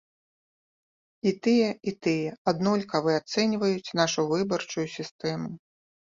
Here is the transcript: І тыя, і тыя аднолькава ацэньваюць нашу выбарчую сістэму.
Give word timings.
І 1.31 1.33
тыя, 1.47 1.67
і 1.91 1.91
тыя 2.05 2.29
аднолькава 2.51 3.11
ацэньваюць 3.21 3.93
нашу 4.01 4.25
выбарчую 4.31 4.87
сістэму. 4.95 5.51